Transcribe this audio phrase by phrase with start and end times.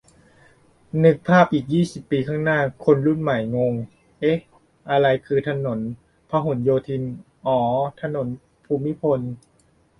[1.03, 3.73] นึกภาพอีกยี่สิบปีข้างหน้า คนรุ่นใหม่งง
[4.21, 4.39] เอ๊ะ
[4.91, 5.79] อะไรคือถนน
[6.29, 7.03] พหลโยธิน
[7.47, 8.27] อ๋อออออ ถนน
[8.65, 9.19] ภูมิพล